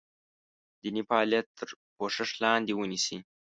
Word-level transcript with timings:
دیني 0.81 1.01
فعالیت 1.09 1.45
تر 1.57 1.69
پوښښ 1.95 2.29
لاندې 2.43 2.71
ونیسي. 2.75 3.17